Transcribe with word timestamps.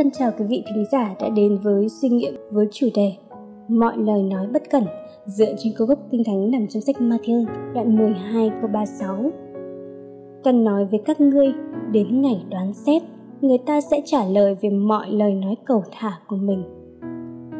Thân 0.00 0.10
chào 0.10 0.32
quý 0.38 0.44
vị 0.48 0.62
thính 0.66 0.84
giả 0.92 1.14
đã 1.20 1.28
đến 1.28 1.58
với 1.62 1.88
suy 1.88 2.08
nghiệm 2.08 2.34
với 2.50 2.66
chủ 2.72 2.86
đề 2.94 3.12
Mọi 3.68 3.98
lời 3.98 4.22
nói 4.22 4.46
bất 4.52 4.70
cẩn 4.70 4.84
dựa 5.26 5.54
trên 5.58 5.72
câu 5.76 5.86
gốc 5.86 5.98
kinh 6.10 6.22
thánh 6.26 6.50
nằm 6.50 6.66
trong 6.68 6.82
sách 6.82 6.96
Matthew 6.98 7.44
đoạn 7.74 7.96
12 7.96 8.50
câu 8.60 8.70
36. 8.72 9.30
Cần 10.44 10.64
nói 10.64 10.84
với 10.84 11.00
các 11.04 11.20
ngươi 11.20 11.52
đến 11.92 12.22
ngày 12.22 12.44
đoán 12.50 12.74
xét, 12.74 13.02
người 13.40 13.58
ta 13.66 13.80
sẽ 13.80 14.02
trả 14.04 14.24
lời 14.24 14.56
về 14.60 14.70
mọi 14.70 15.10
lời 15.10 15.34
nói 15.34 15.54
cầu 15.64 15.82
thả 15.92 16.18
của 16.28 16.36
mình. 16.36 16.62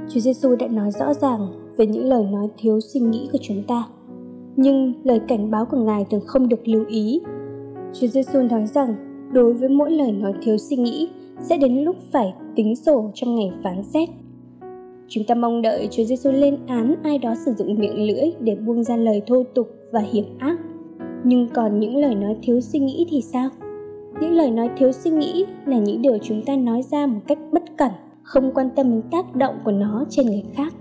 Chúa 0.09 0.20
Giêsu 0.20 0.57
đã 0.57 0.66
nói 0.66 0.91
rõ 0.91 1.14
ràng 1.14 1.46
về 1.77 1.86
những 1.86 2.04
lời 2.04 2.25
nói 2.25 2.48
thiếu 2.59 2.80
suy 2.80 3.00
nghĩ 3.00 3.29
của 3.32 3.38
chúng 3.43 3.62
ta. 3.68 3.84
Nhưng 4.57 4.93
lời 5.04 5.20
cảnh 5.29 5.50
báo 5.50 5.64
của 5.64 5.79
Ngài 5.79 6.07
thường 6.11 6.27
không 6.27 6.48
được 6.48 6.68
lưu 6.68 6.84
ý. 6.88 7.20
Chúa 7.93 8.07
Giêsu 8.07 8.43
nói 8.43 8.66
rằng 8.66 9.09
đối 9.33 9.53
với 9.53 9.69
mỗi 9.69 9.91
lời 9.91 10.12
nói 10.12 10.33
thiếu 10.43 10.59
suy 10.59 10.77
nghĩ 10.77 11.09
sẽ 11.41 11.59
đến 11.59 11.85
lúc 11.85 11.97
phải 12.12 12.35
tính 12.57 12.77
sổ 12.77 13.11
trong 13.15 13.34
ngày 13.34 13.52
phán 13.62 13.83
xét. 13.84 14.09
Chúng 15.09 15.25
ta 15.25 15.34
mong 15.34 15.62
đợi 15.62 15.88
Chúa 15.91 16.05
Giêsu 16.05 16.33
lên 16.33 16.59
án 16.66 16.95
ai 17.02 17.19
đó 17.19 17.35
sử 17.45 17.52
dụng 17.52 17.79
miệng 17.79 18.07
lưỡi 18.07 18.30
để 18.41 18.55
buông 18.55 18.85
ra 18.85 18.97
lời 18.97 19.23
thô 19.27 19.43
tục 19.55 19.69
và 19.93 20.01
hiểm 20.01 20.24
ác. 20.38 20.59
Nhưng 21.24 21.48
còn 21.48 21.80
những 21.80 21.97
lời 21.97 22.15
nói 22.15 22.37
thiếu 22.43 22.61
suy 22.61 22.79
nghĩ 22.79 23.07
thì 23.11 23.21
sao? 23.21 23.48
Những 24.21 24.33
lời 24.33 24.51
nói 24.51 24.71
thiếu 24.79 24.93
suy 24.93 25.11
nghĩ 25.11 25.45
là 25.66 25.79
những 25.79 26.02
điều 26.02 26.19
chúng 26.19 26.43
ta 26.43 26.57
nói 26.57 26.83
ra 26.83 27.07
một 27.07 27.21
cách 27.27 27.38
bất 27.52 27.77
cẩn, 27.77 27.91
không 28.23 28.55
quan 28.55 28.71
tâm 28.77 28.91
đến 28.91 29.02
tác 29.10 29.37
động 29.37 29.55
của 29.65 29.73
nó 29.73 30.05
trên 30.10 30.27
người 30.27 30.45
khác. 30.55 30.74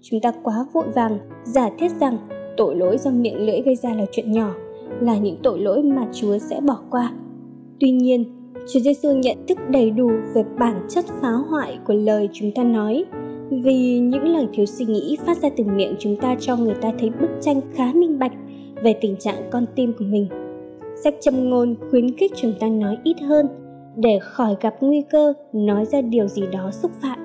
Chúng 0.00 0.20
ta 0.20 0.32
quá 0.42 0.66
vội 0.72 0.88
vàng 0.94 1.18
giả 1.44 1.70
thiết 1.78 1.90
rằng 2.00 2.16
tội 2.56 2.76
lỗi 2.76 2.98
do 2.98 3.10
miệng 3.10 3.46
lưỡi 3.46 3.60
gây 3.60 3.76
ra 3.76 3.94
là 3.94 4.06
chuyện 4.12 4.32
nhỏ, 4.32 4.54
là 5.00 5.18
những 5.18 5.36
tội 5.42 5.60
lỗi 5.60 5.82
mà 5.82 6.08
Chúa 6.12 6.38
sẽ 6.38 6.60
bỏ 6.60 6.78
qua. 6.90 7.12
Tuy 7.80 7.90
nhiên, 7.90 8.24
Chúa 8.72 8.80
Giêsu 8.80 9.12
nhận 9.14 9.36
thức 9.48 9.58
đầy 9.70 9.90
đủ 9.90 10.10
về 10.34 10.44
bản 10.58 10.86
chất 10.88 11.04
phá 11.20 11.30
hoại 11.30 11.78
của 11.86 11.94
lời 11.94 12.28
chúng 12.32 12.50
ta 12.54 12.64
nói 12.64 13.04
vì 13.50 13.98
những 13.98 14.28
lời 14.28 14.46
thiếu 14.52 14.66
suy 14.66 14.84
nghĩ 14.84 15.16
phát 15.26 15.42
ra 15.42 15.48
từ 15.56 15.64
miệng 15.64 15.94
chúng 15.98 16.16
ta 16.16 16.36
cho 16.40 16.56
người 16.56 16.74
ta 16.74 16.92
thấy 16.98 17.10
bức 17.20 17.28
tranh 17.40 17.60
khá 17.74 17.92
minh 17.94 18.18
bạch 18.18 18.32
về 18.82 18.94
tình 19.00 19.16
trạng 19.16 19.50
con 19.50 19.66
tim 19.74 19.92
của 19.98 20.04
mình. 20.04 20.26
Sách 21.04 21.14
châm 21.20 21.50
ngôn 21.50 21.74
khuyến 21.90 22.16
khích 22.16 22.32
chúng 22.36 22.52
ta 22.60 22.68
nói 22.68 22.96
ít 23.04 23.16
hơn 23.20 23.46
để 23.96 24.18
khỏi 24.22 24.56
gặp 24.60 24.74
nguy 24.80 25.02
cơ 25.10 25.32
nói 25.52 25.84
ra 25.84 26.00
điều 26.00 26.28
gì 26.28 26.42
đó 26.52 26.70
xúc 26.70 26.90
phạm. 27.02 27.18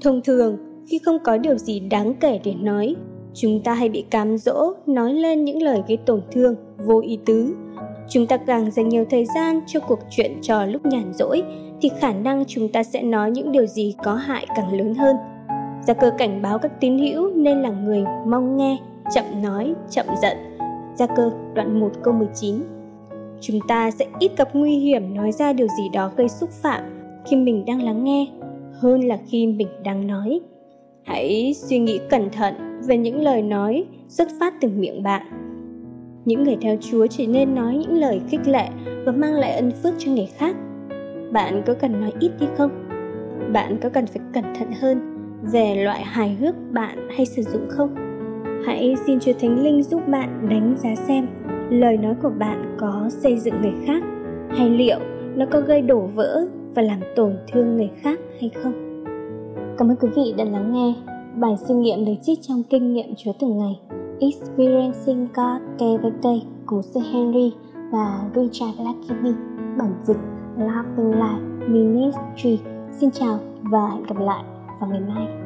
Thông 0.00 0.20
thường, 0.22 0.56
khi 0.86 0.98
không 0.98 1.18
có 1.24 1.38
điều 1.38 1.58
gì 1.58 1.80
đáng 1.80 2.14
kể 2.20 2.40
để 2.44 2.54
nói, 2.60 2.96
chúng 3.34 3.60
ta 3.60 3.74
hay 3.74 3.88
bị 3.88 4.04
cám 4.10 4.38
dỗ 4.38 4.72
nói 4.86 5.14
lên 5.14 5.44
những 5.44 5.62
lời 5.62 5.82
gây 5.88 5.96
tổn 5.96 6.20
thương, 6.32 6.54
vô 6.86 7.00
ý 7.00 7.18
tứ 7.24 7.54
chúng 8.08 8.26
ta 8.26 8.36
càng 8.36 8.70
dành 8.70 8.88
nhiều 8.88 9.04
thời 9.10 9.26
gian 9.34 9.60
cho 9.66 9.80
cuộc 9.80 9.98
chuyện 10.10 10.38
trò 10.42 10.64
lúc 10.64 10.86
nhàn 10.86 11.12
rỗi, 11.14 11.42
thì 11.80 11.90
khả 12.00 12.12
năng 12.12 12.44
chúng 12.44 12.68
ta 12.72 12.82
sẽ 12.82 13.02
nói 13.02 13.30
những 13.30 13.52
điều 13.52 13.66
gì 13.66 13.94
có 14.04 14.14
hại 14.14 14.46
càng 14.56 14.78
lớn 14.78 14.94
hơn. 14.94 15.16
Gia 15.86 15.94
cơ 15.94 16.10
cảnh 16.18 16.42
báo 16.42 16.58
các 16.58 16.80
tín 16.80 16.98
hữu 16.98 17.30
nên 17.34 17.62
là 17.62 17.70
người 17.70 18.04
mong 18.26 18.56
nghe, 18.56 18.78
chậm 19.14 19.24
nói, 19.42 19.74
chậm 19.90 20.06
giận. 20.22 20.36
Gia 20.94 21.06
cơ 21.06 21.30
đoạn 21.54 21.80
1 21.80 21.90
câu 22.02 22.14
19 22.14 22.54
chúng 23.40 23.60
ta 23.68 23.90
sẽ 23.90 24.06
ít 24.18 24.32
gặp 24.36 24.48
nguy 24.54 24.76
hiểm 24.76 25.14
nói 25.14 25.32
ra 25.32 25.52
điều 25.52 25.66
gì 25.78 25.88
đó 25.92 26.10
gây 26.16 26.28
xúc 26.28 26.50
phạm 26.50 26.82
khi 27.26 27.36
mình 27.36 27.64
đang 27.66 27.82
lắng 27.82 28.04
nghe, 28.04 28.26
hơn 28.72 29.00
là 29.00 29.18
khi 29.26 29.46
mình 29.46 29.68
đang 29.84 30.06
nói. 30.06 30.40
Hãy 31.04 31.54
suy 31.54 31.78
nghĩ 31.78 32.00
cẩn 32.10 32.30
thận 32.30 32.54
về 32.86 32.96
những 32.96 33.22
lời 33.22 33.42
nói 33.42 33.84
xuất 34.08 34.28
phát 34.40 34.54
từ 34.60 34.68
miệng 34.68 35.02
bạn 35.02 35.45
những 36.26 36.44
người 36.44 36.56
theo 36.60 36.76
Chúa 36.80 37.06
chỉ 37.06 37.26
nên 37.26 37.54
nói 37.54 37.76
những 37.76 37.98
lời 37.98 38.20
khích 38.28 38.48
lệ 38.48 38.68
và 39.04 39.12
mang 39.12 39.34
lại 39.34 39.52
ân 39.52 39.70
phước 39.82 39.94
cho 39.98 40.12
người 40.12 40.28
khác. 40.36 40.56
Bạn 41.32 41.62
có 41.66 41.74
cần 41.74 42.00
nói 42.00 42.12
ít 42.20 42.30
đi 42.40 42.46
không? 42.56 42.70
Bạn 43.52 43.78
có 43.82 43.88
cần 43.88 44.06
phải 44.06 44.20
cẩn 44.34 44.44
thận 44.58 44.72
hơn 44.80 45.00
về 45.52 45.74
loại 45.74 46.02
hài 46.02 46.34
hước 46.34 46.54
bạn 46.72 47.08
hay 47.16 47.26
sử 47.26 47.42
dụng 47.42 47.66
không? 47.68 47.94
Hãy 48.66 48.96
xin 49.06 49.20
Chúa 49.20 49.32
Thánh 49.40 49.62
Linh 49.62 49.82
giúp 49.82 50.08
bạn 50.08 50.48
đánh 50.50 50.76
giá 50.78 50.94
xem 50.94 51.26
lời 51.70 51.96
nói 51.96 52.14
của 52.22 52.30
bạn 52.38 52.76
có 52.78 53.06
xây 53.10 53.38
dựng 53.38 53.54
người 53.62 53.74
khác 53.86 54.02
hay 54.50 54.70
liệu 54.70 54.98
nó 55.34 55.46
có 55.46 55.60
gây 55.60 55.82
đổ 55.82 56.00
vỡ 56.14 56.46
và 56.74 56.82
làm 56.82 57.00
tổn 57.16 57.36
thương 57.52 57.76
người 57.76 57.90
khác 58.02 58.20
hay 58.40 58.50
không? 58.62 59.04
Cảm 59.78 59.88
ơn 59.88 59.96
quý 60.00 60.08
vị 60.16 60.34
đã 60.36 60.44
lắng 60.44 60.72
nghe. 60.72 60.94
Bài 61.36 61.54
suy 61.68 61.74
nghiệm 61.74 62.04
được 62.04 62.14
trích 62.22 62.38
trong 62.42 62.62
kinh 62.70 62.92
nghiệm 62.92 63.14
Chúa 63.16 63.32
từng 63.40 63.58
ngày 63.58 63.76
Experiencing 64.20 65.28
God 65.34 65.60
Day 65.78 65.98
by 66.02 66.10
Day 66.22 66.46
của 66.66 66.82
Sir 66.82 67.04
Henry 67.12 67.52
và 67.92 68.30
Richard 68.34 68.80
Lackey 68.80 69.34
bản 69.78 69.94
dịch 70.04 70.16
Laughing 70.58 71.12
Life 71.12 71.68
Ministry. 71.68 72.60
Xin 73.00 73.10
chào 73.10 73.38
và 73.62 73.88
hẹn 73.88 74.02
gặp 74.02 74.16
lại 74.18 74.44
vào 74.80 74.90
ngày 74.90 75.00
mai. 75.00 75.45